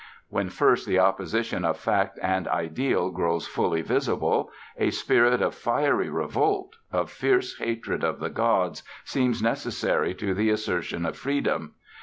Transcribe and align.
When 0.29 0.49
first 0.49 0.87
the 0.87 0.97
opposition 0.97 1.63
of 1.63 1.77
fact 1.77 2.17
and 2.23 2.47
ideal 2.47 3.11
grows 3.11 3.45
fully 3.45 3.83
visible, 3.83 4.49
a 4.75 4.89
spirit 4.89 5.43
of 5.43 5.53
fiery 5.53 6.09
revolt, 6.09 6.75
of 6.91 7.11
fierce 7.11 7.55
hatred 7.59 8.03
of 8.03 8.19
the 8.19 8.31
gods, 8.31 8.81
seems 9.05 9.43
necessary 9.43 10.15
to 10.15 10.33
the 10.33 10.49
assertion 10.49 11.05
of 11.05 11.17
freedom. 11.17 11.75